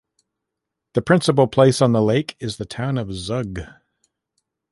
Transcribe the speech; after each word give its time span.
The 0.95 1.03
principal 1.03 1.45
place 1.45 1.79
on 1.79 1.91
the 1.91 2.01
lake 2.01 2.35
is 2.39 2.57
the 2.57 2.65
town 2.65 2.97
of 2.97 3.13
Zug. 3.13 3.59